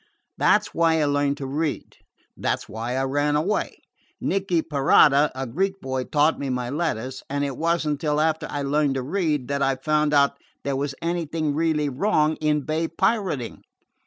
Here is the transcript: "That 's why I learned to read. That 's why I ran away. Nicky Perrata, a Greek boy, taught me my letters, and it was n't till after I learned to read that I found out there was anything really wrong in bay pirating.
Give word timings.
"That 0.39 0.63
's 0.63 0.73
why 0.73 0.99
I 0.99 1.05
learned 1.05 1.37
to 1.37 1.45
read. 1.45 1.97
That 2.35 2.59
's 2.61 2.67
why 2.67 2.95
I 2.95 3.03
ran 3.03 3.35
away. 3.35 3.77
Nicky 4.19 4.63
Perrata, 4.63 5.29
a 5.35 5.45
Greek 5.45 5.79
boy, 5.79 6.05
taught 6.05 6.39
me 6.39 6.49
my 6.49 6.71
letters, 6.71 7.21
and 7.29 7.45
it 7.45 7.55
was 7.55 7.87
n't 7.87 8.01
till 8.01 8.19
after 8.19 8.47
I 8.49 8.63
learned 8.63 8.95
to 8.95 9.03
read 9.03 9.47
that 9.49 9.61
I 9.61 9.75
found 9.75 10.11
out 10.15 10.39
there 10.63 10.75
was 10.75 10.95
anything 11.03 11.53
really 11.53 11.87
wrong 11.87 12.35
in 12.37 12.61
bay 12.61 12.87
pirating. 12.87 13.61